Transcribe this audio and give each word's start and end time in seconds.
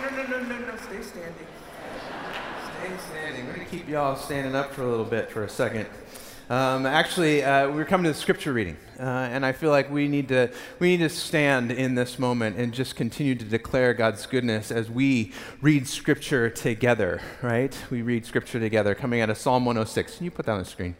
no, 0.00 0.10
no, 0.10 0.22
no, 0.22 0.42
no, 0.42 0.58
no. 0.58 0.76
Stay 0.76 1.02
standing. 1.02 1.46
Stay 2.78 2.96
standing. 3.10 3.46
We're 3.46 3.54
going 3.54 3.66
to 3.66 3.70
keep 3.70 3.88
y'all 3.88 4.16
standing 4.16 4.54
up 4.54 4.72
for 4.72 4.82
a 4.82 4.88
little 4.90 5.04
bit 5.04 5.30
for 5.30 5.44
a 5.44 5.48
second. 5.48 5.86
Um, 6.48 6.84
actually, 6.84 7.44
uh, 7.44 7.70
we're 7.70 7.84
coming 7.84 8.04
to 8.04 8.10
the 8.10 8.18
scripture 8.18 8.52
reading, 8.52 8.76
uh, 8.98 9.02
and 9.02 9.46
I 9.46 9.52
feel 9.52 9.70
like 9.70 9.88
we 9.88 10.08
need 10.08 10.28
to 10.28 10.50
we 10.80 10.88
need 10.88 11.04
to 11.04 11.08
stand 11.08 11.70
in 11.70 11.94
this 11.94 12.18
moment 12.18 12.56
and 12.56 12.74
just 12.74 12.96
continue 12.96 13.36
to 13.36 13.44
declare 13.44 13.94
God's 13.94 14.26
goodness 14.26 14.72
as 14.72 14.90
we 14.90 15.32
read 15.60 15.86
scripture 15.86 16.50
together. 16.50 17.20
Right? 17.40 17.76
We 17.88 18.02
read 18.02 18.26
scripture 18.26 18.58
together, 18.58 18.96
coming 18.96 19.20
out 19.20 19.30
of 19.30 19.38
Psalm 19.38 19.64
106. 19.64 20.16
Can 20.16 20.24
you 20.24 20.32
put 20.32 20.46
that 20.46 20.52
on 20.52 20.58
the 20.58 20.64
screen? 20.64 20.96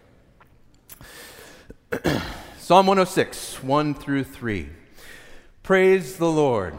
Psalm 2.58 2.86
106, 2.86 3.64
1 3.64 3.94
through 3.94 4.22
3. 4.22 4.68
Praise 5.64 6.16
the 6.18 6.30
Lord. 6.30 6.74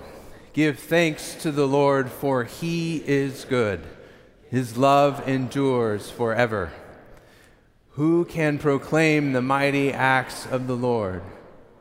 Give 0.53 0.77
thanks 0.77 1.35
to 1.35 1.51
the 1.51 1.67
Lord, 1.67 2.09
for 2.09 2.43
he 2.43 2.97
is 3.07 3.45
good. 3.45 3.79
His 4.49 4.75
love 4.75 5.25
endures 5.25 6.11
forever. 6.11 6.73
Who 7.91 8.25
can 8.25 8.57
proclaim 8.57 9.31
the 9.31 9.41
mighty 9.41 9.93
acts 9.93 10.45
of 10.45 10.67
the 10.67 10.75
Lord 10.75 11.21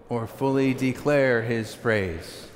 or 0.09 0.29
fully 0.29 0.73
declare 0.73 1.43
his 1.43 1.75
praise? 1.75 2.49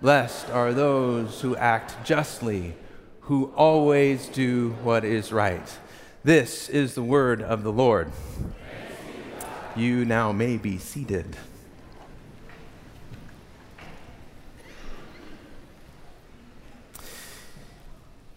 Blessed 0.00 0.48
are 0.48 0.72
those 0.72 1.42
who 1.42 1.54
act 1.56 2.06
justly, 2.06 2.74
who 3.20 3.52
always 3.54 4.28
do 4.28 4.70
what 4.82 5.04
is 5.04 5.32
right. 5.32 5.78
This 6.24 6.70
is 6.70 6.94
the 6.94 7.02
word 7.02 7.42
of 7.42 7.62
the 7.62 7.72
Lord. 7.72 8.10
You 9.76 10.06
now 10.06 10.32
may 10.32 10.56
be 10.56 10.78
seated. 10.78 11.36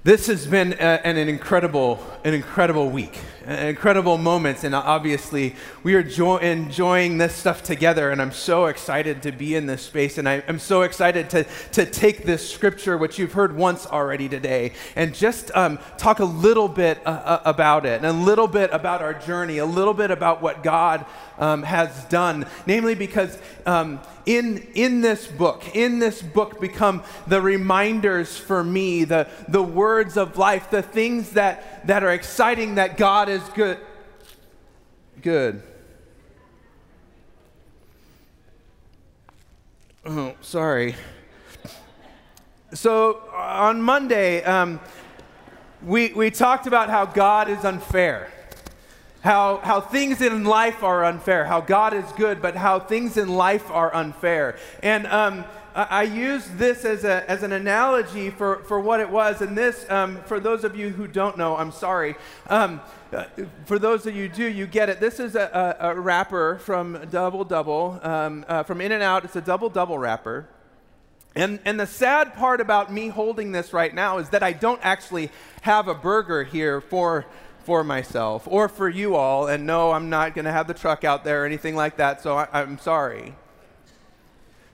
This 0.06 0.28
has 0.28 0.46
been 0.46 0.74
a, 0.74 1.02
an, 1.04 1.18
an, 1.18 1.28
incredible, 1.28 2.00
an 2.26 2.34
incredible 2.34 2.90
week, 2.90 3.20
incredible 3.46 4.18
moments, 4.18 4.64
and 4.64 4.74
obviously 4.74 5.56
we 5.84 5.94
are 5.94 6.02
jo- 6.02 6.38
enjoying 6.38 7.20
this 7.20 7.36
stuff 7.36 7.62
together. 7.62 8.10
And 8.10 8.20
I'm 8.20 8.32
so 8.32 8.66
excited 8.66 9.22
to 9.22 9.32
be 9.32 9.54
in 9.54 9.68
this 9.68 9.84
space, 9.84 10.18
and 10.18 10.28
I, 10.28 10.38
am 10.48 10.58
so 10.58 10.82
excited 10.82 11.30
to 11.30 11.46
to 11.74 11.86
take 11.86 12.24
this 12.24 12.50
scripture, 12.50 12.98
which 12.98 13.20
you've 13.20 13.34
heard 13.34 13.56
once 13.56 13.86
already 13.86 14.28
today, 14.28 14.74
and 14.96 15.14
just 15.14 15.52
um, 15.54 15.78
talk 16.00 16.18
a 16.18 16.26
little 16.26 16.68
bit 16.68 16.98
uh, 17.06 17.10
uh 17.10 17.42
about 17.46 17.86
it, 17.86 17.98
and 17.98 18.08
a 18.08 18.12
little 18.12 18.48
bit 18.48 18.72
about 18.74 19.04
our 19.04 19.14
journey, 19.14 19.60
a 19.60 19.66
little 19.66 19.94
bit 19.94 20.10
about 20.10 20.42
what 20.42 20.64
God 20.64 21.06
um, 21.38 21.62
has 21.62 22.06
done. 22.06 22.48
Namely, 22.66 22.96
because 22.96 23.38
um, 23.68 24.00
in, 24.26 24.66
in 24.74 25.02
this 25.02 25.28
book, 25.28 25.64
in 25.76 26.00
this 26.00 26.22
book 26.22 26.60
become 26.60 27.04
the 27.28 27.42
reminders 27.42 28.38
for 28.38 28.64
me, 28.64 29.04
the, 29.04 29.28
the 29.48 29.62
words 29.62 30.18
of 30.18 30.38
life, 30.38 30.72
the 30.72 30.82
things 30.82 31.32
that, 31.32 31.86
that 31.88 32.04
are 32.04 32.12
exciting 32.16 32.76
that 32.76 32.98
God 32.98 33.30
is 33.30 33.44
good. 33.50 33.78
Good. 35.22 35.62
Oh, 40.06 40.34
sorry. 40.42 40.96
So 42.74 43.22
on 43.34 43.82
Monday, 43.82 44.44
um, 44.44 44.80
we, 45.84 46.12
we 46.14 46.32
talked 46.32 46.66
about 46.66 46.90
how 46.90 47.06
God 47.06 47.50
is 47.50 47.64
unfair 47.64 48.32
how, 49.26 49.58
how 49.64 49.82
things 49.82 50.22
in 50.22 50.44
life 50.44 50.84
are 50.84 51.04
unfair, 51.04 51.46
how 51.46 51.60
God 51.60 51.96
is 51.96 52.06
good, 52.12 52.44
but 52.44 52.56
how 52.56 52.80
things 52.80 53.18
in 53.18 53.28
life 53.28 53.72
are 53.72 53.94
unfair. 53.94 54.56
And 54.84 55.08
um, 55.08 55.46
I, 55.76 55.84
I 55.84 56.04
use 56.04 56.48
this 56.56 56.86
as, 56.86 57.04
a, 57.04 57.30
as 57.30 57.44
an 57.44 57.52
analogy 57.52 58.30
for, 58.30 58.64
for 58.64 58.80
what 58.80 59.00
it 59.00 59.10
was. 59.10 59.42
And 59.42 59.58
this, 59.58 59.86
um, 59.90 60.24
for 60.26 60.40
those 60.40 60.64
of 60.64 60.76
you 60.76 60.90
who 60.90 61.08
don't 61.08 61.38
know, 61.38 61.56
I'm 61.56 61.72
sorry. 61.72 62.16
Um, 62.48 62.82
uh, 63.14 63.26
for 63.66 63.78
those 63.78 64.08
of 64.08 64.16
you 64.16 64.28
do, 64.30 64.46
you 64.46 64.66
get 64.66 64.90
it. 64.90 65.00
This 65.00 65.20
is 65.20 65.36
a, 65.36 65.76
a, 65.80 65.92
a 65.92 66.00
wrapper 66.00 66.58
from 66.60 67.06
Double 67.12 67.44
Double, 67.44 68.00
um, 68.02 68.46
uh, 68.48 68.64
from 68.64 68.82
In-N-Out. 68.82 69.26
It's 69.26 69.36
a 69.36 69.42
Double 69.42 69.70
Double 69.70 70.00
wrapper. 70.00 70.48
And, 71.36 71.60
and 71.66 71.78
the 71.78 71.88
sad 71.88 72.34
part 72.36 72.62
about 72.62 72.92
me 72.92 73.10
holding 73.10 73.52
this 73.52 73.74
right 73.74 73.94
now 73.94 74.20
is 74.20 74.30
that 74.30 74.42
I 74.42 74.54
don't 74.54 74.80
actually 74.82 75.30
have 75.62 75.90
a 75.90 75.94
burger 75.94 76.44
here 76.44 76.80
for 76.80 77.26
for 77.66 77.84
myself 77.84 78.48
or 78.50 78.70
for 78.70 78.88
you 78.88 79.16
all. 79.16 79.48
And 79.48 79.66
no, 79.66 79.92
I'm 79.92 80.10
not 80.10 80.36
going 80.36 80.46
to 80.46 80.52
have 80.52 80.68
the 80.68 80.74
truck 80.74 81.04
out 81.04 81.24
there 81.24 81.44
or 81.44 81.46
anything 81.46 81.76
like 81.76 81.98
that, 81.98 82.22
so 82.22 82.38
I, 82.38 82.62
am 82.62 82.78
sorry. 82.78 83.34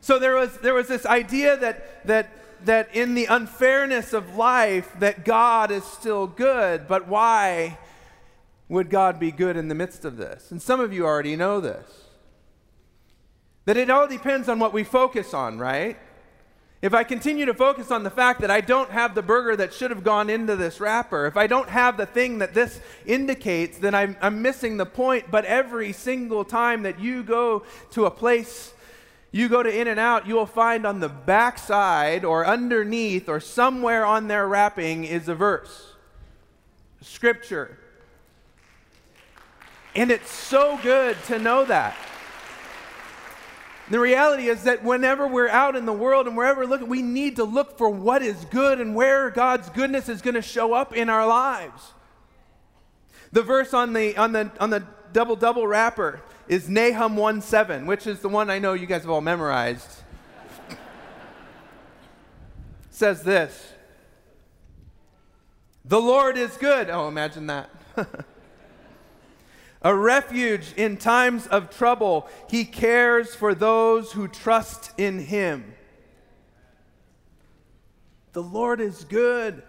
So 0.02 0.18
there 0.18 0.36
was, 0.36 0.58
there 0.58 0.74
was 0.74 0.88
this 0.88 1.06
idea 1.06 1.56
that, 1.58 2.06
that, 2.08 2.32
that 2.66 2.94
in 2.96 3.14
the 3.14 3.26
unfairness 3.26 4.14
of 4.14 4.36
life, 4.36 4.92
that 5.00 5.24
God 5.24 5.70
is 5.70 5.84
still 5.84 6.26
good, 6.28 6.88
but 6.88 7.08
why 7.08 7.78
would 8.68 8.90
God 8.90 9.20
be 9.20 9.32
good 9.32 9.56
in 9.58 9.68
the 9.68 9.76
midst 9.76 10.04
of 10.04 10.18
this? 10.18 10.52
And 10.52 10.62
some 10.62 10.80
of 10.80 10.92
you 10.92 11.06
already 11.06 11.36
know 11.36 11.60
this. 11.60 12.08
That 13.66 13.78
it 13.78 13.92
all 13.92 14.08
depends 14.08 14.50
on 14.50 14.58
what 14.58 14.74
we 14.74 14.84
focus 14.84 15.36
on, 15.36 15.60
right? 15.60 16.00
If 16.82 16.96
I 16.96 17.04
continue 17.04 17.46
to 17.46 17.54
focus 17.54 17.92
on 17.92 18.02
the 18.02 18.10
fact 18.10 18.42
that 18.42 18.50
I 18.50 18.60
don't 18.60 18.90
have 18.90 19.14
the 19.14 19.22
burger 19.22 19.56
that 19.56 19.72
should 19.72 19.92
have 19.92 20.04
gone 20.04 20.32
into 20.32 20.56
this 20.56 20.80
wrapper, 20.80 21.28
if 21.28 21.38
I 21.38 21.46
don't 21.46 21.70
have 21.70 21.96
the 21.96 22.08
thing 22.08 22.40
that 22.40 22.56
this 22.56 22.80
indicates, 23.06 23.78
then 23.78 23.94
I'm, 23.94 24.18
I'm 24.20 24.42
missing 24.42 24.78
the 24.78 24.88
point. 24.88 25.30
But 25.30 25.46
every 25.46 25.94
single 25.94 26.44
time 26.44 26.82
that 26.84 27.00
you 27.00 27.22
go 27.22 27.64
to 27.92 28.08
a 28.08 28.12
place, 28.12 28.74
you 29.32 29.48
go 29.48 29.64
to 29.64 29.80
In-N-Out, 29.80 30.28
you 30.28 30.36
will 30.36 30.46
find 30.46 30.86
on 30.86 31.00
the 31.00 31.08
back 31.08 31.58
side 31.58 32.26
or 32.26 32.46
underneath 32.46 33.30
or 33.30 33.40
somewhere 33.40 34.06
on 34.06 34.28
their 34.28 34.48
wrapping 34.48 35.06
is 35.06 35.30
a 35.30 35.36
verse, 35.36 35.94
scripture. 37.02 37.78
And 39.96 40.12
it's 40.12 40.30
so 40.30 40.78
good 40.84 41.18
to 41.28 41.40
know 41.40 41.64
that. 41.66 41.96
The 43.90 44.00
reality 44.00 44.48
is 44.48 44.64
that 44.64 44.84
whenever 44.84 45.28
we're 45.28 45.50
out 45.50 45.76
in 45.76 45.86
the 45.86 45.94
world 45.94 46.28
and 46.28 46.38
wherever 46.38 46.62
we're 46.62 46.68
looking, 46.68 46.88
we 46.88 47.02
need 47.02 47.36
to 47.38 47.44
look 47.44 47.78
for 47.78 47.90
what 47.90 48.22
is 48.22 48.46
good 48.46 48.80
and 48.80 48.96
where 48.96 49.30
God's 49.30 49.70
goodness 49.70 50.08
is 50.08 50.22
going 50.22 50.36
to 50.36 50.42
show 50.42 50.74
up 50.74 50.94
in 50.96 51.10
our 51.10 51.28
lives. 51.28 51.92
The 53.32 53.42
verse 53.42 53.74
on 53.74 53.94
the, 53.94 54.18
on 54.18 54.34
the, 54.34 54.52
on 54.60 54.70
the 54.70 54.84
double 55.14 55.36
double 55.36 55.68
wrapper 55.68 56.22
is 56.48 56.68
Nahum 56.68 57.16
1 57.16 57.42
7, 57.42 57.86
which 57.86 58.08
is 58.08 58.20
the 58.20 58.30
one 58.30 58.50
I 58.50 58.60
know 58.60 58.74
you 58.74 58.86
guys 58.86 59.02
have 59.02 59.12
all 59.12 59.22
memorized. 59.22 59.90
says 62.90 63.24
this 63.24 63.74
The 65.86 66.02
Lord 66.02 66.38
is 66.38 66.58
good. 66.58 66.90
Oh, 66.90 67.08
imagine 67.08 67.48
that. 67.48 67.70
a 69.82 69.96
refuge 69.96 70.74
in 70.76 70.98
times 70.98 71.48
of 71.48 71.70
trouble. 71.70 72.28
He 72.50 72.66
cares 72.66 73.34
for 73.34 73.56
those 73.56 74.12
who 74.12 74.28
trust 74.28 74.92
in 74.98 75.20
him. 75.20 75.74
The 78.34 78.44
Lord 78.44 78.80
is 78.80 79.04
good. 79.04 79.64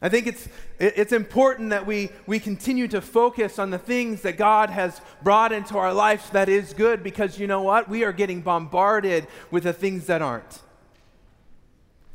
I 0.00 0.08
think 0.08 0.28
it's, 0.28 0.48
it's 0.78 1.12
important 1.12 1.70
that 1.70 1.84
we, 1.84 2.10
we 2.26 2.38
continue 2.38 2.86
to 2.88 3.00
focus 3.00 3.58
on 3.58 3.70
the 3.70 3.78
things 3.78 4.22
that 4.22 4.36
God 4.36 4.70
has 4.70 5.00
brought 5.22 5.50
into 5.50 5.76
our 5.76 5.92
lives 5.92 6.30
that 6.30 6.48
is 6.48 6.72
good 6.72 7.02
because 7.02 7.38
you 7.38 7.48
know 7.48 7.62
what? 7.62 7.88
We 7.88 8.04
are 8.04 8.12
getting 8.12 8.40
bombarded 8.40 9.26
with 9.50 9.64
the 9.64 9.72
things 9.72 10.06
that 10.06 10.22
aren't. 10.22 10.60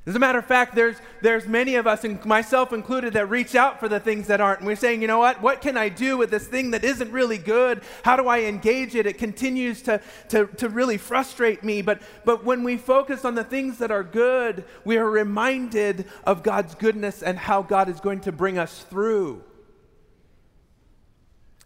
As 0.06 0.16
a 0.16 0.19
matter 0.19 0.38
of 0.38 0.46
fact, 0.46 0.75
there's, 0.75 0.97
there's 1.22 1.47
many 1.47 1.75
of 1.75 1.88
us, 1.88 2.03
and 2.03 2.24
myself 2.25 2.74
included, 2.74 3.14
that 3.14 3.30
reach 3.30 3.56
out 3.56 3.80
for 3.80 3.88
the 3.88 4.02
things 4.02 4.28
that 4.28 4.41
aren't. 4.41 4.59
And 4.59 4.68
we're 4.68 4.75
saying, 4.75 5.02
you 5.02 5.08
know 5.08 5.19
what? 5.19 5.41
What 5.41 5.62
can 5.62 5.78
I 5.78 5.88
do 5.88 6.18
with 6.18 6.30
this 6.30 6.46
thing 6.46 6.72
that 6.72 6.84
isn't 6.84 7.09
really 7.14 7.38
good? 7.38 7.81
How 8.03 8.18
do 8.18 8.28
I 8.28 8.41
engage 8.41 8.96
it? 8.96 9.06
It 9.06 9.18
continues 9.18 9.81
to, 9.84 10.02
to, 10.28 10.47
to 10.47 10.68
really 10.68 10.97
frustrate 10.97 11.64
me. 11.64 11.81
But, 11.81 12.02
but 12.25 12.44
when 12.44 12.64
we 12.64 12.75
focus 12.75 13.24
on 13.24 13.36
the 13.36 13.46
things 13.46 13.78
that 13.78 13.91
are 13.91 14.03
good, 14.03 14.66
we 14.84 14.97
are 14.97 15.09
reminded 15.09 16.05
of 16.26 16.44
God's 16.44 16.76
goodness 16.76 17.23
and 17.23 17.38
how 17.38 17.61
God 17.61 17.88
is 17.88 18.02
going 18.02 18.20
to 18.22 18.34
bring 18.34 18.58
us 18.58 18.85
through. 18.90 19.41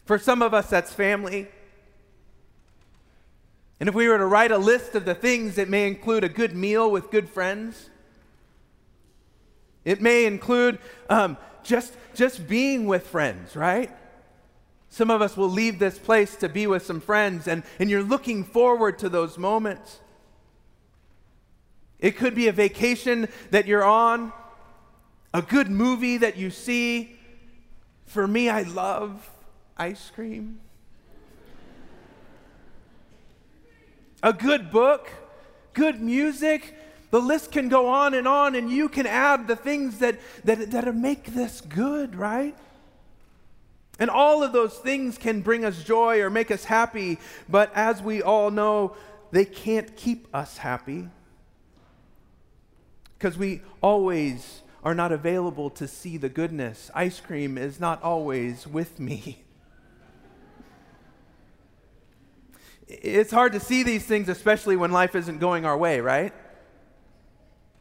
For 0.05 0.19
some 0.19 0.43
of 0.43 0.53
us, 0.53 0.69
that's 0.69 0.93
family. 0.93 1.47
And 3.79 3.89
if 3.89 3.95
we 3.95 4.07
were 4.07 4.19
to 4.19 4.27
write 4.27 4.51
a 4.51 4.59
list 4.59 4.93
of 4.93 5.05
the 5.05 5.15
things, 5.15 5.57
it 5.57 5.69
may 5.69 5.87
include 5.87 6.23
a 6.23 6.29
good 6.29 6.55
meal 6.55 6.91
with 6.91 7.09
good 7.09 7.29
friends 7.29 7.89
it 9.87 10.01
may 10.01 10.25
include 10.25 10.79
um, 11.09 11.37
just, 11.63 11.93
just 12.13 12.45
being 12.45 12.87
with 12.87 13.07
friends, 13.07 13.55
right? 13.55 13.89
Some 14.89 15.09
of 15.09 15.21
us 15.21 15.37
will 15.37 15.49
leave 15.49 15.79
this 15.79 15.97
place 15.97 16.35
to 16.35 16.49
be 16.49 16.67
with 16.67 16.85
some 16.85 16.99
friends, 16.99 17.47
and, 17.47 17.63
and 17.79 17.89
you're 17.89 18.03
looking 18.03 18.43
forward 18.43 18.99
to 18.99 19.07
those 19.07 19.37
moments. 19.37 20.01
It 21.99 22.17
could 22.17 22.35
be 22.35 22.49
a 22.49 22.51
vacation 22.51 23.29
that 23.51 23.65
you're 23.65 23.85
on, 23.85 24.33
a 25.33 25.41
good 25.41 25.69
movie 25.69 26.17
that 26.17 26.35
you 26.35 26.49
see. 26.49 27.15
For 28.07 28.27
me, 28.27 28.49
I 28.49 28.63
love 28.63 29.29
ice 29.77 30.11
cream. 30.13 30.59
A 34.21 34.33
good 34.33 34.69
book, 34.69 35.09
good 35.71 36.01
music, 36.01 36.75
The 37.09 37.21
list 37.21 37.51
can 37.51 37.69
go 37.69 37.87
on 37.87 38.13
and 38.13 38.27
on, 38.27 38.55
and 38.55 38.69
you 38.69 38.89
can 38.89 39.07
add 39.07 39.47
the 39.47 39.55
things 39.55 39.99
that, 39.99 40.19
that, 40.43 40.71
that 40.71 40.93
make 40.95 41.33
this 41.33 41.61
good, 41.61 42.15
right? 42.15 42.55
And 43.99 44.09
all 44.09 44.43
of 44.43 44.51
those 44.51 44.75
things 44.75 45.17
can 45.17 45.41
bring 45.41 45.65
us 45.65 45.83
joy 45.83 46.21
or 46.21 46.29
make 46.29 46.51
us 46.51 46.65
happy, 46.65 47.17
but 47.49 47.71
as 47.73 48.01
we 48.01 48.21
all 48.21 48.51
know, 48.51 48.95
they 49.31 49.45
can't 49.45 49.95
keep 49.95 50.27
us 50.35 50.57
happy 50.57 51.09
because 53.17 53.37
we 53.37 53.61
always 53.81 54.61
are 54.83 54.93
not 54.93 55.11
available 55.11 55.69
to 55.71 55.87
see 55.87 56.17
the 56.17 56.29
goodness. 56.29 56.91
Ice 56.93 57.19
cream 57.19 57.57
is 57.57 57.79
not 57.79 58.01
always 58.03 58.67
with 58.67 58.99
me. 58.99 59.43
It's 62.89 63.31
hard 63.31 63.51
to 63.51 63.59
see 63.59 63.83
these 63.83 64.05
things, 64.05 64.29
especially 64.29 64.77
when 64.77 64.93
life 64.93 65.13
isn't 65.13 65.39
going 65.39 65.65
our 65.65 65.77
way, 65.77 65.99
right? 65.99 66.33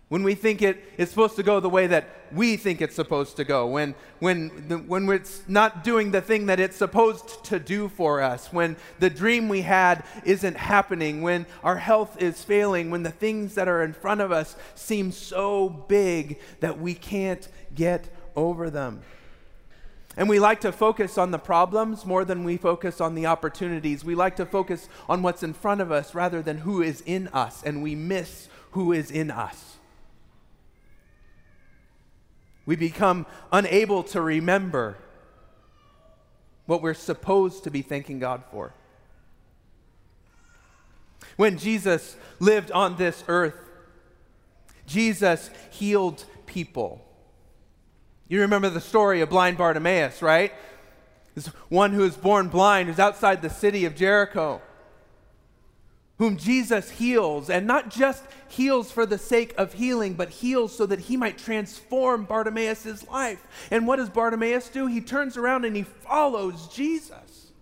When 0.08 0.22
we 0.22 0.36
think 0.36 0.62
it 0.62 0.84
is 0.98 1.10
supposed 1.10 1.34
to 1.34 1.42
go 1.42 1.58
the 1.58 1.68
way 1.68 1.88
that 1.88 2.08
we 2.30 2.56
think 2.56 2.80
it's 2.80 2.94
supposed 2.94 3.36
to 3.38 3.44
go, 3.44 3.66
when, 3.66 3.96
when, 4.20 4.68
the, 4.68 4.78
when 4.78 5.08
it's 5.08 5.42
not 5.48 5.82
doing 5.82 6.12
the 6.12 6.20
thing 6.20 6.46
that 6.46 6.60
it's 6.60 6.76
supposed 6.76 7.44
to 7.46 7.58
do 7.58 7.88
for 7.88 8.22
us, 8.22 8.52
when 8.52 8.76
the 9.00 9.10
dream 9.10 9.48
we 9.48 9.62
had 9.62 10.04
isn't 10.24 10.56
happening, 10.56 11.22
when 11.22 11.44
our 11.64 11.78
health 11.78 12.22
is 12.22 12.44
failing, 12.44 12.90
when 12.90 13.02
the 13.02 13.10
things 13.10 13.56
that 13.56 13.66
are 13.66 13.82
in 13.82 13.92
front 13.92 14.20
of 14.20 14.30
us 14.30 14.54
seem 14.76 15.10
so 15.10 15.68
big 15.68 16.38
that 16.60 16.78
we 16.78 16.94
can't 16.94 17.48
get 17.74 18.08
over 18.36 18.70
them. 18.70 19.02
And 20.16 20.28
we 20.28 20.38
like 20.38 20.60
to 20.60 20.70
focus 20.70 21.18
on 21.18 21.32
the 21.32 21.38
problems 21.38 22.06
more 22.06 22.24
than 22.24 22.44
we 22.44 22.56
focus 22.56 23.00
on 23.00 23.16
the 23.16 23.26
opportunities. 23.26 24.04
We 24.04 24.14
like 24.14 24.36
to 24.36 24.46
focus 24.46 24.88
on 25.08 25.22
what's 25.22 25.42
in 25.42 25.52
front 25.52 25.80
of 25.80 25.90
us 25.90 26.14
rather 26.14 26.42
than 26.42 26.58
who 26.58 26.80
is 26.80 27.02
in 27.04 27.26
us, 27.28 27.64
and 27.64 27.82
we 27.82 27.96
miss 27.96 28.48
who 28.70 28.92
is 28.92 29.10
in 29.10 29.32
us. 29.32 29.75
We 32.66 32.76
become 32.76 33.26
unable 33.52 34.02
to 34.04 34.20
remember 34.20 34.98
what 36.66 36.82
we're 36.82 36.94
supposed 36.94 37.64
to 37.64 37.70
be 37.70 37.80
thanking 37.80 38.18
God 38.18 38.42
for. 38.50 38.74
When 41.36 41.58
Jesus 41.58 42.16
lived 42.40 42.70
on 42.72 42.96
this 42.96 43.22
earth, 43.28 43.54
Jesus 44.86 45.50
healed 45.70 46.24
people. 46.46 47.04
You 48.28 48.40
remember 48.40 48.68
the 48.68 48.80
story 48.80 49.20
of 49.20 49.30
blind 49.30 49.56
Bartimaeus, 49.56 50.20
right? 50.20 50.52
This 51.34 51.46
one 51.68 51.92
who 51.92 52.00
was 52.00 52.16
born 52.16 52.48
blind, 52.48 52.88
who's 52.88 52.98
outside 52.98 53.42
the 53.42 53.50
city 53.50 53.84
of 53.84 53.94
Jericho 53.94 54.60
whom 56.18 56.36
Jesus 56.36 56.90
heals, 56.90 57.50
and 57.50 57.66
not 57.66 57.90
just 57.90 58.24
heals 58.48 58.90
for 58.90 59.04
the 59.04 59.18
sake 59.18 59.54
of 59.58 59.74
healing, 59.74 60.14
but 60.14 60.30
heals 60.30 60.74
so 60.74 60.86
that 60.86 61.00
he 61.00 61.16
might 61.16 61.36
transform 61.36 62.24
Bartimaeus' 62.24 63.06
life. 63.08 63.46
And 63.70 63.86
what 63.86 63.96
does 63.96 64.08
Bartimaeus 64.08 64.68
do? 64.68 64.86
He 64.86 65.00
turns 65.00 65.36
around 65.36 65.64
and 65.64 65.76
he 65.76 65.82
follows 65.82 66.68
Jesus. 66.68 67.52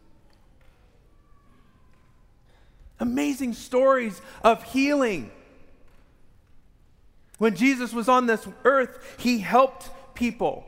Amazing 3.01 3.55
stories 3.55 4.23
of 4.43 4.62
healing. 4.62 5.31
When 7.39 7.56
Jesus 7.56 7.93
was 7.93 8.09
on 8.09 8.27
this 8.27 8.47
earth, 8.65 9.17
he 9.19 9.39
helped 9.39 9.91
people. 10.15 10.65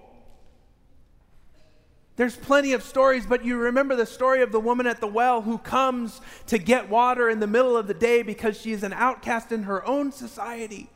There's 2.16 2.36
plenty 2.36 2.72
of 2.72 2.82
stories, 2.82 3.26
but 3.26 3.44
you 3.44 3.58
remember 3.58 3.94
the 3.94 4.06
story 4.06 4.40
of 4.40 4.50
the 4.50 4.60
woman 4.60 4.86
at 4.86 5.00
the 5.00 5.06
well 5.06 5.42
who 5.42 5.58
comes 5.58 6.22
to 6.46 6.56
get 6.56 6.88
water 6.88 7.28
in 7.28 7.40
the 7.40 7.46
middle 7.46 7.76
of 7.76 7.86
the 7.86 7.94
day 7.94 8.22
because 8.22 8.58
she 8.58 8.72
is 8.72 8.82
an 8.82 8.94
outcast 8.94 9.52
in 9.52 9.64
her 9.64 9.86
own 9.86 10.12
society. 10.12 10.88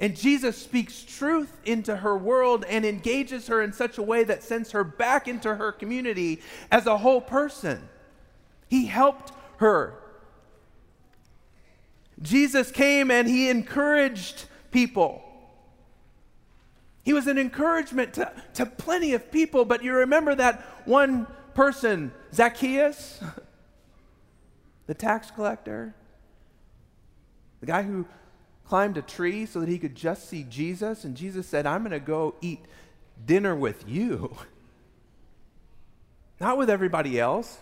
And 0.00 0.16
Jesus 0.16 0.56
speaks 0.56 1.02
truth 1.02 1.60
into 1.64 1.94
her 1.94 2.16
world 2.16 2.64
and 2.68 2.84
engages 2.84 3.46
her 3.46 3.62
in 3.62 3.72
such 3.72 3.98
a 3.98 4.02
way 4.02 4.24
that 4.24 4.42
sends 4.42 4.72
her 4.72 4.82
back 4.82 5.28
into 5.28 5.54
her 5.54 5.70
community 5.70 6.40
as 6.72 6.86
a 6.86 6.98
whole 6.98 7.20
person. 7.20 7.88
He 8.68 8.86
helped 8.86 9.32
her. 9.58 9.94
Jesus 12.22 12.70
came 12.70 13.10
and 13.10 13.28
he 13.28 13.48
encouraged 13.48 14.46
people. 14.72 15.22
He 17.02 17.12
was 17.12 17.26
an 17.26 17.38
encouragement 17.38 18.14
to, 18.14 18.32
to 18.54 18.66
plenty 18.66 19.14
of 19.14 19.30
people, 19.32 19.64
but 19.64 19.82
you 19.82 19.92
remember 19.92 20.34
that 20.34 20.60
one 20.84 21.26
person, 21.54 22.12
Zacchaeus, 22.32 23.20
the 24.86 24.94
tax 24.94 25.30
collector, 25.30 25.94
the 27.60 27.66
guy 27.66 27.82
who 27.82 28.06
climbed 28.64 28.96
a 28.96 29.02
tree 29.02 29.46
so 29.46 29.60
that 29.60 29.68
he 29.68 29.78
could 29.78 29.94
just 29.94 30.28
see 30.28 30.44
Jesus, 30.44 31.04
and 31.04 31.16
Jesus 31.16 31.46
said, 31.46 31.66
I'm 31.66 31.80
going 31.80 31.90
to 31.92 32.00
go 32.00 32.34
eat 32.40 32.60
dinner 33.24 33.54
with 33.54 33.84
you, 33.88 34.36
not 36.40 36.58
with 36.58 36.70
everybody 36.70 37.18
else. 37.18 37.58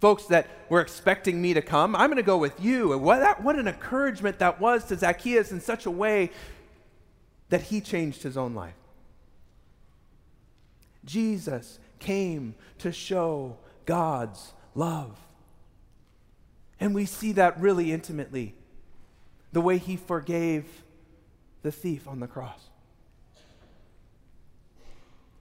Folks 0.00 0.26
that 0.26 0.48
were 0.68 0.80
expecting 0.80 1.40
me 1.40 1.54
to 1.54 1.62
come, 1.62 1.96
I'm 1.96 2.10
going 2.10 2.16
to 2.16 2.22
go 2.22 2.36
with 2.36 2.62
you. 2.62 2.92
And 2.92 3.02
what, 3.02 3.20
that, 3.20 3.42
what 3.42 3.58
an 3.58 3.66
encouragement 3.66 4.38
that 4.38 4.60
was 4.60 4.84
to 4.86 4.96
Zacchaeus 4.96 5.50
in 5.50 5.60
such 5.60 5.86
a 5.86 5.90
way 5.90 6.30
that 7.54 7.62
he 7.62 7.80
changed 7.80 8.24
his 8.24 8.36
own 8.36 8.52
life. 8.52 8.74
Jesus 11.04 11.78
came 12.00 12.56
to 12.78 12.90
show 12.90 13.56
God's 13.86 14.52
love. 14.74 15.16
And 16.80 16.96
we 16.96 17.06
see 17.06 17.30
that 17.30 17.60
really 17.60 17.92
intimately 17.92 18.56
the 19.52 19.60
way 19.60 19.78
he 19.78 19.94
forgave 19.94 20.64
the 21.62 21.70
thief 21.70 22.08
on 22.08 22.18
the 22.18 22.26
cross. 22.26 22.70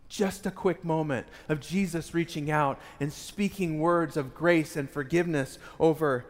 Just 0.08 0.46
a 0.46 0.52
quick 0.52 0.86
moment 0.86 1.26
of 1.50 1.60
Jesus 1.60 2.14
reaching 2.14 2.52
out 2.52 2.80
and 3.00 3.12
speaking 3.12 3.80
words 3.80 4.18
of 4.18 4.36
grace 4.36 4.76
and 4.76 4.88
forgiveness 4.88 5.58
over 5.80 6.26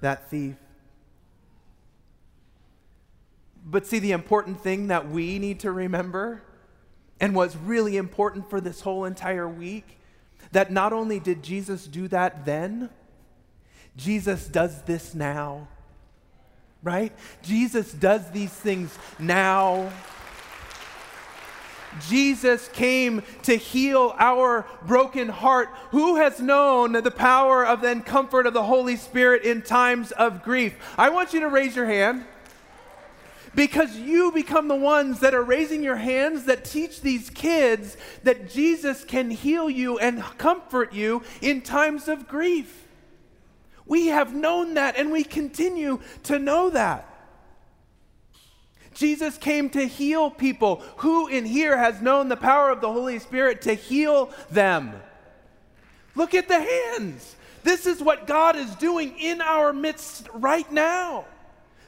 that 0.00 0.30
thief. 0.30 0.56
But 3.64 3.86
see, 3.86 3.98
the 3.98 4.12
important 4.12 4.60
thing 4.60 4.88
that 4.88 5.08
we 5.08 5.38
need 5.38 5.60
to 5.60 5.70
remember, 5.70 6.42
and 7.20 7.34
what's 7.34 7.56
really 7.56 7.96
important 7.96 8.48
for 8.48 8.60
this 8.60 8.80
whole 8.80 9.04
entire 9.04 9.48
week, 9.48 9.98
that 10.52 10.72
not 10.72 10.92
only 10.92 11.20
did 11.20 11.42
Jesus 11.42 11.86
do 11.86 12.08
that 12.08 12.44
then, 12.44 12.90
Jesus 13.96 14.46
does 14.46 14.82
this 14.82 15.14
now. 15.14 15.68
Right? 16.82 17.12
Jesus 17.42 17.92
does 17.92 18.30
these 18.30 18.52
things 18.52 18.96
now. 19.18 19.92
Jesus 22.08 22.68
came 22.68 23.22
to 23.42 23.56
heal 23.56 24.14
our 24.18 24.64
broken 24.86 25.28
heart. 25.28 25.68
Who 25.90 26.16
has 26.16 26.40
known 26.40 26.92
the 26.92 27.10
power 27.10 27.66
of 27.66 27.82
the 27.82 28.00
comfort 28.00 28.46
of 28.46 28.54
the 28.54 28.62
Holy 28.62 28.96
Spirit 28.96 29.42
in 29.42 29.60
times 29.60 30.12
of 30.12 30.42
grief? 30.42 30.74
I 30.96 31.10
want 31.10 31.34
you 31.34 31.40
to 31.40 31.48
raise 31.48 31.76
your 31.76 31.86
hand 31.86 32.24
because 33.54 33.96
you 33.96 34.30
become 34.32 34.68
the 34.68 34.76
ones 34.76 35.20
that 35.20 35.34
are 35.34 35.42
raising 35.42 35.82
your 35.82 35.96
hands 35.96 36.44
that 36.44 36.64
teach 36.64 37.00
these 37.00 37.30
kids 37.30 37.96
that 38.22 38.50
Jesus 38.50 39.04
can 39.04 39.30
heal 39.30 39.68
you 39.68 39.98
and 39.98 40.22
comfort 40.38 40.92
you 40.92 41.22
in 41.40 41.60
times 41.60 42.08
of 42.08 42.28
grief. 42.28 42.86
We 43.86 44.08
have 44.08 44.34
known 44.34 44.74
that 44.74 44.96
and 44.96 45.10
we 45.10 45.24
continue 45.24 46.00
to 46.24 46.38
know 46.38 46.70
that. 46.70 47.06
Jesus 48.94 49.38
came 49.38 49.70
to 49.70 49.86
heal 49.86 50.30
people. 50.30 50.76
Who 50.98 51.26
in 51.26 51.44
here 51.44 51.76
has 51.76 52.00
known 52.00 52.28
the 52.28 52.36
power 52.36 52.70
of 52.70 52.80
the 52.80 52.92
Holy 52.92 53.18
Spirit 53.18 53.62
to 53.62 53.74
heal 53.74 54.30
them? 54.50 54.92
Look 56.14 56.34
at 56.34 56.48
the 56.48 56.60
hands. 56.60 57.36
This 57.62 57.86
is 57.86 58.02
what 58.02 58.26
God 58.26 58.56
is 58.56 58.74
doing 58.76 59.18
in 59.18 59.40
our 59.40 59.72
midst 59.72 60.28
right 60.32 60.70
now 60.70 61.24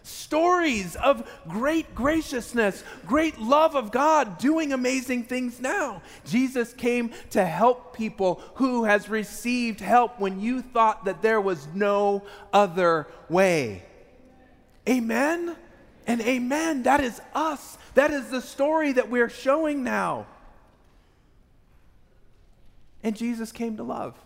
stories 0.02 0.96
of 0.96 1.28
great 1.48 1.94
graciousness, 1.94 2.82
great 3.06 3.38
love 3.38 3.76
of 3.76 3.92
God 3.92 4.38
doing 4.38 4.72
amazing 4.72 5.24
things 5.24 5.60
now. 5.60 6.02
Jesus 6.24 6.72
came 6.72 7.12
to 7.30 7.44
help 7.44 7.96
people 7.96 8.40
who 8.54 8.84
has 8.84 9.08
received 9.08 9.80
help 9.80 10.18
when 10.18 10.40
you 10.40 10.62
thought 10.62 11.04
that 11.04 11.22
there 11.22 11.40
was 11.40 11.66
no 11.74 12.22
other 12.52 13.06
way. 13.28 13.82
Amen 14.88 15.56
and 16.06 16.20
amen. 16.22 16.82
That 16.82 17.00
is 17.00 17.20
us. 17.34 17.78
That 17.94 18.10
is 18.10 18.28
the 18.30 18.40
story 18.40 18.92
that 18.92 19.10
we're 19.10 19.28
showing 19.28 19.84
now. 19.84 20.26
And 23.02 23.16
Jesus 23.16 23.52
came 23.52 23.76
to 23.76 23.82
love. 23.82 24.16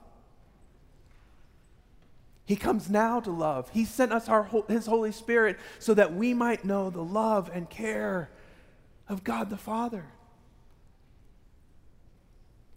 He 2.47 2.55
comes 2.55 2.89
now 2.89 3.19
to 3.21 3.31
love. 3.31 3.69
He 3.71 3.85
sent 3.85 4.13
us 4.13 4.29
our, 4.29 4.49
His 4.69 4.87
Holy 4.87 5.11
Spirit 5.11 5.59
so 5.81 5.93
that 5.95 6.15
we 6.15 6.33
might 6.33 6.65
know 6.65 6.91
the 6.91 7.03
love 7.03 7.51
and 7.53 7.69
care 7.69 8.31
of 9.09 9.25
God 9.25 9.51
the 9.51 9.57
Father. 9.57 10.07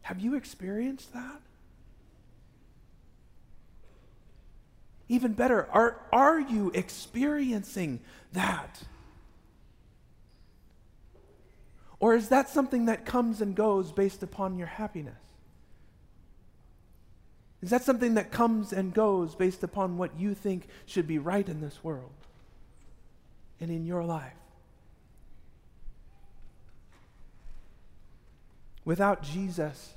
Have 0.02 0.20
you 0.20 0.36
experienced 0.36 1.14
that? 1.14 1.42
Even 5.08 5.34
better, 5.34 5.68
are, 5.72 6.02
are 6.12 6.40
you 6.40 6.72
experiencing 6.74 8.00
that? 8.34 8.82
Or 12.00 12.16
is 12.16 12.30
that 12.30 12.50
something 12.50 12.86
that 12.86 13.06
comes 13.06 13.42
and 13.42 13.56
goes 13.56 13.92
based 13.92 14.24
upon 14.24 14.58
your 14.58 14.68
happiness? 14.68 15.14
Is 17.62 17.72
that 17.72 17.84
something 17.84 18.14
that 18.14 18.32
comes 18.32 18.72
and 18.72 18.94
goes 18.94 19.36
based 19.36 19.64
upon 19.64 19.98
what 19.98 20.18
you 20.18 20.34
think 20.34 20.68
should 20.86 21.08
be 21.08 21.18
right 21.18 21.48
in 21.48 21.60
this 21.60 21.84
world 21.84 22.12
and 23.60 23.70
in 23.70 23.86
your 23.86 24.04
life? 24.04 24.34
Without 28.86 29.22
Jesus, 29.24 29.94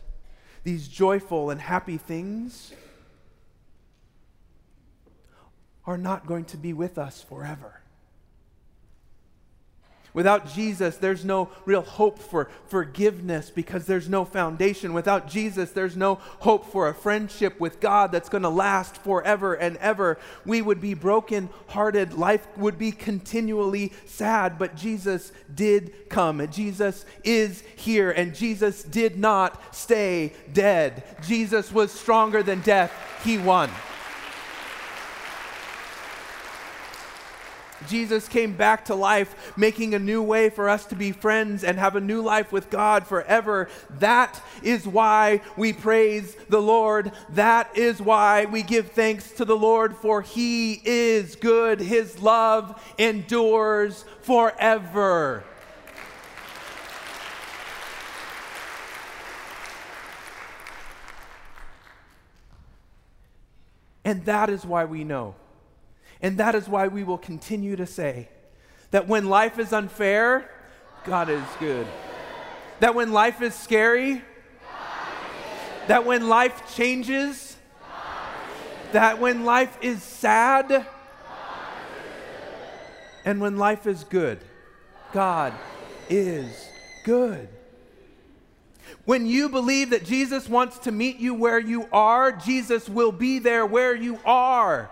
these 0.65 0.89
joyful 0.89 1.51
and 1.51 1.61
happy 1.61 1.97
things 1.97 2.73
are 5.87 5.99
not 5.99 6.27
going 6.27 6.45
to 6.47 6.57
be 6.57 6.73
with 6.73 6.99
us 6.99 7.23
forever. 7.23 7.82
Without 10.15 10.53
Jesus, 10.53 10.99
there's 10.99 11.25
no 11.25 11.49
real 11.65 11.81
hope 11.81 12.19
for 12.19 12.51
forgiveness 12.67 13.51
because 13.51 13.87
there's 13.87 14.11
no 14.11 14.27
foundation. 14.27 14.93
Without 14.93 15.27
Jesus, 15.27 15.71
there's 15.71 15.97
no 15.97 16.17
hope 16.41 16.67
for 16.71 16.89
a 16.89 16.95
friendship 16.95 17.59
with 17.59 17.81
God 17.81 18.13
that's 18.13 18.29
going 18.29 18.43
to 18.43 18.51
last 18.51 18.99
forever 18.99 19.55
and 19.55 19.79
ever. 19.79 20.19
We 20.45 20.61
would 20.61 20.83
be 20.83 20.93
broken 20.93 21.49
hearted. 21.69 22.13
Life 22.13 22.47
would 22.59 22.79
be 22.79 22.93
continually 22.93 23.93
sad, 24.05 24.59
but 24.59 24.77
Jesus 24.77 25.33
did 25.55 26.11
come. 26.11 26.47
Jesus 26.51 27.07
is 27.25 27.63
here, 27.77 28.11
and 28.11 28.35
Jesus 28.35 28.83
did 28.83 29.19
not 29.19 29.75
stay 29.75 30.35
dead. 30.53 31.05
Jesus 31.27 31.73
was 31.73 31.91
stronger 31.91 32.43
than 32.43 32.61
death, 32.61 32.93
He 33.25 33.39
won. 33.39 33.71
Jesus 37.89 38.29
came 38.29 38.55
back 38.55 38.87
to 38.87 38.95
life, 38.95 39.53
making 39.57 39.95
a 39.95 39.99
new 39.99 40.23
way 40.23 40.51
for 40.51 40.69
us 40.69 40.85
to 40.87 40.95
be 40.95 41.13
friends 41.13 41.65
and 41.65 41.79
have 41.79 41.97
a 41.97 42.01
new 42.01 42.23
life 42.23 42.53
with 42.53 42.71
God 42.71 43.07
forever. 43.07 43.69
That 43.99 44.43
is 44.63 44.87
why 44.87 45.41
we 45.57 45.73
praise 45.73 46.37
the 46.49 46.63
Lord. 46.63 47.13
That 47.31 47.77
is 47.77 48.01
why 48.01 48.47
we 48.47 48.63
give 48.63 48.93
thanks 48.93 49.33
to 49.33 49.45
the 49.45 49.57
Lord, 49.57 49.97
for 49.97 50.23
he 50.23 50.81
is 50.85 51.37
good. 51.37 51.81
His 51.81 52.21
love 52.21 52.83
endures 52.99 54.05
forever. 54.23 55.45
And 64.05 64.25
that 64.25 64.51
is 64.51 64.67
why 64.67 64.85
we 64.85 65.05
know 65.05 65.37
and 66.23 66.39
that 66.39 66.55
is 66.55 66.69
why 66.69 66.87
we 66.87 67.03
will 67.03 67.19
continue 67.19 67.77
to 67.77 67.87
say 67.87 68.29
that 68.93 69.09
when 69.09 69.29
life 69.29 69.59
is 69.59 69.73
unfair, 69.73 70.49
God 71.05 71.29
is 71.29 71.43
good. 71.59 71.87
That 72.81 72.95
when 72.95 73.13
life 73.13 73.43
is 73.43 73.55
scary, 73.55 74.23
that 75.89 76.05
when 76.05 76.29
life 76.29 76.75
changes, 76.75 77.57
that 78.93 79.19
when 79.19 79.45
life 79.45 79.77
is 79.83 80.03
sad, 80.03 80.87
and 83.25 83.41
when 83.41 83.57
life 83.57 83.87
is 83.87 84.05
good, 84.05 84.39
God 85.13 85.53
is 86.09 86.69
good. 87.05 87.49
When 89.05 89.27
you 89.27 89.49
believe 89.49 89.91
that 89.91 90.05
Jesus 90.05 90.49
wants 90.49 90.79
to 90.81 90.93
meet 90.93 91.19
you 91.19 91.35
where 91.35 91.59
you 91.59 91.89
are, 91.93 92.31
Jesus 92.31 92.89
will 92.89 93.13
be 93.13 93.39
there 93.39 93.65
where 93.67 93.95
you 93.95 94.19
are. 94.25 94.91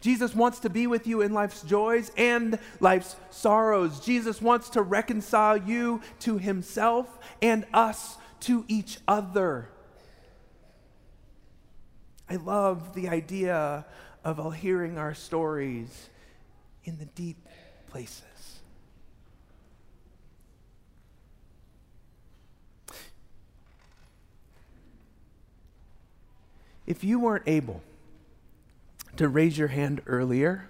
Jesus 0.00 0.34
wants 0.34 0.60
to 0.60 0.70
be 0.70 0.86
with 0.86 1.06
you 1.06 1.22
in 1.22 1.32
life's 1.32 1.62
joys 1.62 2.12
and 2.16 2.58
life's 2.80 3.16
sorrows. 3.30 4.00
Jesus 4.00 4.40
wants 4.40 4.70
to 4.70 4.82
reconcile 4.82 5.56
you 5.56 6.00
to 6.20 6.38
himself 6.38 7.18
and 7.42 7.64
us 7.74 8.16
to 8.40 8.64
each 8.68 8.98
other. 9.08 9.68
I 12.30 12.36
love 12.36 12.94
the 12.94 13.08
idea 13.08 13.86
of 14.24 14.38
all 14.38 14.50
hearing 14.50 14.98
our 14.98 15.14
stories 15.14 16.10
in 16.84 16.98
the 16.98 17.06
deep 17.06 17.38
places. 17.90 18.22
If 26.86 27.04
you 27.04 27.18
weren't 27.18 27.44
able 27.46 27.82
to 29.18 29.28
raise 29.28 29.58
your 29.58 29.68
hand 29.68 30.00
earlier 30.06 30.68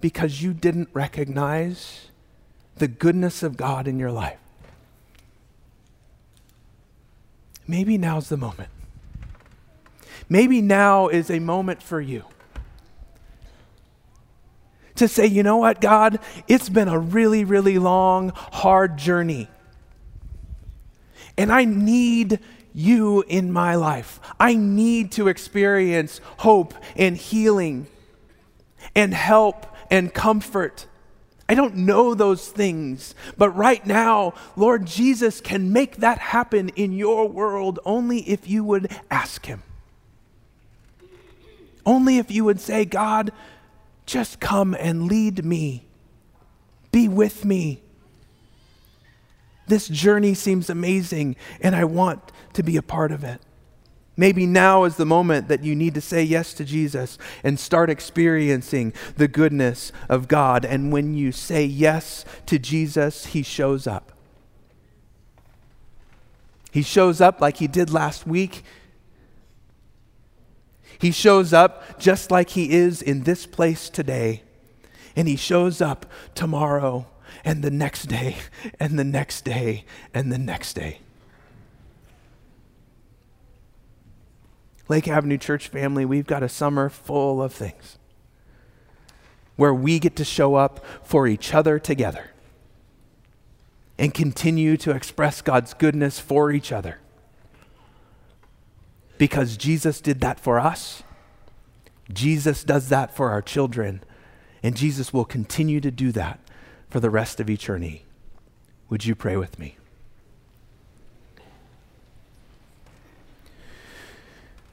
because 0.00 0.42
you 0.42 0.54
didn't 0.54 0.88
recognize 0.92 2.08
the 2.76 2.88
goodness 2.88 3.42
of 3.42 3.56
God 3.56 3.88
in 3.88 3.98
your 3.98 4.12
life. 4.12 4.38
Maybe 7.66 7.98
now's 7.98 8.28
the 8.28 8.36
moment. 8.36 8.68
Maybe 10.28 10.60
now 10.60 11.08
is 11.08 11.30
a 11.30 11.38
moment 11.38 11.82
for 11.82 12.00
you 12.00 12.24
to 14.96 15.08
say, 15.08 15.26
you 15.26 15.42
know 15.42 15.58
what, 15.58 15.80
God, 15.80 16.18
it's 16.48 16.68
been 16.68 16.88
a 16.88 16.98
really, 16.98 17.44
really 17.44 17.78
long, 17.78 18.32
hard 18.34 18.96
journey. 18.96 19.48
And 21.36 21.52
I 21.52 21.64
need 21.64 22.40
you 22.72 23.24
in 23.26 23.52
my 23.52 23.74
life. 23.74 24.20
I 24.38 24.54
need 24.54 25.12
to 25.12 25.28
experience 25.28 26.20
hope 26.38 26.74
and 26.94 27.16
healing 27.16 27.86
and 28.94 29.14
help 29.14 29.66
and 29.90 30.12
comfort. 30.12 30.86
I 31.48 31.54
don't 31.54 31.76
know 31.76 32.14
those 32.14 32.48
things, 32.48 33.14
but 33.38 33.50
right 33.50 33.84
now, 33.86 34.34
Lord 34.56 34.86
Jesus 34.86 35.40
can 35.40 35.72
make 35.72 35.98
that 35.98 36.18
happen 36.18 36.70
in 36.70 36.92
your 36.92 37.28
world 37.28 37.78
only 37.84 38.18
if 38.28 38.48
you 38.48 38.64
would 38.64 38.90
ask 39.10 39.46
Him. 39.46 39.62
Only 41.84 42.18
if 42.18 42.32
you 42.32 42.44
would 42.44 42.60
say, 42.60 42.84
God, 42.84 43.30
just 44.06 44.40
come 44.40 44.74
and 44.74 45.06
lead 45.06 45.44
me, 45.44 45.86
be 46.90 47.06
with 47.06 47.44
me. 47.44 47.80
This 49.66 49.88
journey 49.88 50.34
seems 50.34 50.70
amazing, 50.70 51.36
and 51.60 51.74
I 51.74 51.84
want 51.84 52.32
to 52.52 52.62
be 52.62 52.76
a 52.76 52.82
part 52.82 53.12
of 53.12 53.24
it. 53.24 53.40
Maybe 54.16 54.46
now 54.46 54.84
is 54.84 54.96
the 54.96 55.04
moment 55.04 55.48
that 55.48 55.62
you 55.62 55.74
need 55.74 55.94
to 55.94 56.00
say 56.00 56.22
yes 56.22 56.54
to 56.54 56.64
Jesus 56.64 57.18
and 57.44 57.60
start 57.60 57.90
experiencing 57.90 58.94
the 59.16 59.28
goodness 59.28 59.92
of 60.08 60.26
God. 60.26 60.64
And 60.64 60.90
when 60.90 61.14
you 61.14 61.32
say 61.32 61.64
yes 61.64 62.24
to 62.46 62.58
Jesus, 62.58 63.26
He 63.26 63.42
shows 63.42 63.86
up. 63.86 64.12
He 66.70 66.82
shows 66.82 67.20
up 67.20 67.40
like 67.42 67.58
He 67.58 67.66
did 67.66 67.90
last 67.90 68.26
week. 68.26 68.64
He 70.98 71.10
shows 71.10 71.52
up 71.52 71.98
just 71.98 72.30
like 72.30 72.50
He 72.50 72.72
is 72.72 73.02
in 73.02 73.24
this 73.24 73.44
place 73.44 73.90
today. 73.90 74.42
And 75.14 75.28
He 75.28 75.36
shows 75.36 75.82
up 75.82 76.06
tomorrow 76.34 77.06
and 77.44 77.62
the 77.62 77.70
next 77.70 78.06
day 78.06 78.36
and 78.80 78.98
the 78.98 79.04
next 79.04 79.44
day 79.44 79.84
and 80.14 80.32
the 80.32 80.38
next 80.38 80.74
day. 80.74 81.00
Lake 84.88 85.08
Avenue 85.08 85.38
Church 85.38 85.68
family, 85.68 86.04
we've 86.04 86.26
got 86.26 86.42
a 86.42 86.48
summer 86.48 86.88
full 86.88 87.42
of 87.42 87.52
things 87.52 87.98
where 89.56 89.74
we 89.74 89.98
get 89.98 90.14
to 90.16 90.24
show 90.24 90.54
up 90.54 90.84
for 91.02 91.26
each 91.26 91.54
other 91.54 91.78
together 91.78 92.30
and 93.98 94.12
continue 94.12 94.76
to 94.76 94.90
express 94.90 95.40
God's 95.40 95.74
goodness 95.74 96.20
for 96.20 96.52
each 96.52 96.70
other. 96.70 96.98
Because 99.18 99.56
Jesus 99.56 100.00
did 100.00 100.20
that 100.20 100.38
for 100.38 100.60
us, 100.60 101.02
Jesus 102.12 102.62
does 102.62 102.90
that 102.90 103.14
for 103.14 103.30
our 103.30 103.42
children, 103.42 104.04
and 104.62 104.76
Jesus 104.76 105.12
will 105.12 105.24
continue 105.24 105.80
to 105.80 105.90
do 105.90 106.12
that 106.12 106.38
for 106.90 107.00
the 107.00 107.10
rest 107.10 107.40
of 107.40 107.50
eternity. 107.50 108.04
Would 108.88 109.04
you 109.04 109.14
pray 109.14 109.36
with 109.36 109.58
me? 109.58 109.76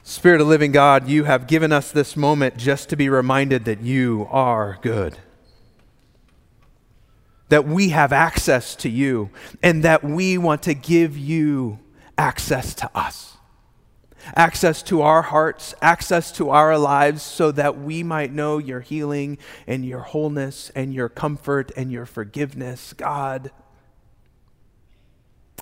Spirit 0.06 0.40
of 0.40 0.46
living 0.46 0.70
God, 0.70 1.08
you 1.08 1.24
have 1.24 1.46
given 1.46 1.72
us 1.72 1.90
this 1.90 2.14
moment 2.14 2.58
just 2.58 2.90
to 2.90 2.96
be 2.96 3.08
reminded 3.08 3.64
that 3.64 3.80
you 3.80 4.28
are 4.30 4.78
good. 4.82 5.16
That 7.48 7.66
we 7.66 7.88
have 7.88 8.12
access 8.12 8.76
to 8.76 8.88
you 8.88 9.30
and 9.62 9.82
that 9.82 10.04
we 10.04 10.36
want 10.36 10.62
to 10.64 10.74
give 10.74 11.16
you 11.16 11.78
access 12.18 12.74
to 12.74 12.90
us. 12.94 13.33
Access 14.36 14.82
to 14.84 15.02
our 15.02 15.22
hearts, 15.22 15.74
access 15.82 16.32
to 16.32 16.50
our 16.50 16.78
lives, 16.78 17.22
so 17.22 17.52
that 17.52 17.78
we 17.78 18.02
might 18.02 18.32
know 18.32 18.58
your 18.58 18.80
healing 18.80 19.38
and 19.66 19.84
your 19.84 20.00
wholeness 20.00 20.70
and 20.74 20.94
your 20.94 21.08
comfort 21.08 21.70
and 21.76 21.92
your 21.92 22.06
forgiveness. 22.06 22.92
God, 22.94 23.50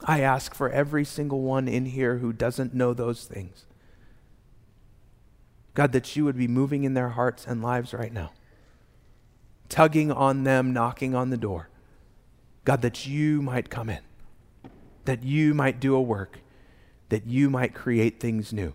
I 0.05 0.21
ask 0.21 0.55
for 0.55 0.71
every 0.71 1.05
single 1.05 1.43
one 1.43 1.69
in 1.69 1.87
here 1.87 2.19
who 2.19 2.33
doesn't 2.33 2.75
know 2.75 2.95
those 2.95 3.25
things. 3.25 3.67
God, 5.75 5.93
that 5.93 6.17
you 6.17 6.25
would 6.25 6.37
be 6.37 6.49
moving 6.49 6.85
in 6.85 6.95
their 6.95 7.11
hearts 7.11 7.47
and 7.47 7.63
lives 7.63 7.95
right 7.95 8.13
now, 8.13 8.33
tugging 9.69 10.13
on 10.13 10.45
them, 10.45 10.73
knocking 10.73 11.15
on 11.15 11.31
the 11.31 11.37
door, 11.37 11.69
God, 12.65 12.83
that 12.83 13.07
you 13.07 13.41
might 13.41 13.71
come 13.71 13.89
in, 13.89 14.01
that 15.05 15.23
you 15.23 15.55
might 15.55 15.81
do 15.81 15.95
a 15.95 16.03
work, 16.03 16.41
that 17.13 17.27
you 17.27 17.51
might 17.51 17.75
create 17.75 18.19
things 18.19 18.55
new. 18.55 18.73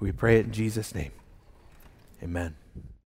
We 0.00 0.10
pray 0.10 0.40
it 0.40 0.46
in 0.46 0.52
Jesus' 0.52 0.92
name. 0.92 1.12
Amen. 2.20 2.56